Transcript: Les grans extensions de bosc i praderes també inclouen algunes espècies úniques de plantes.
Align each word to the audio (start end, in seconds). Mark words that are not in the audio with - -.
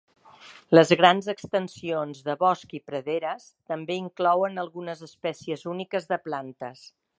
Les 0.77 0.93
grans 1.01 1.27
extensions 1.33 2.23
de 2.29 2.35
bosc 2.45 2.73
i 2.79 2.81
praderes 2.89 3.47
també 3.73 3.99
inclouen 4.07 4.63
algunes 4.65 5.07
espècies 5.11 5.67
úniques 5.77 6.13
de 6.15 6.23
plantes. 6.29 6.87